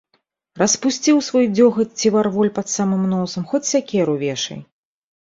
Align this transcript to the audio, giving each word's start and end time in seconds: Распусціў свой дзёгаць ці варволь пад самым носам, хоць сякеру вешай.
Распусціў 0.61 1.17
свой 1.27 1.45
дзёгаць 1.57 1.93
ці 2.03 2.11
варволь 2.15 2.49
пад 2.55 2.67
самым 2.77 3.03
носам, 3.13 3.47
хоць 3.53 3.63
сякеру 3.73 4.17
вешай. 4.25 4.59